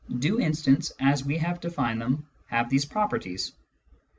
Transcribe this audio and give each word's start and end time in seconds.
Do 0.17 0.39
instants, 0.39 0.91
as 0.99 1.23
we 1.23 1.37
have 1.37 1.59
defined 1.59 2.01
them, 2.01 2.25
have 2.47 2.71
these 2.71 2.85
properties 2.85 3.51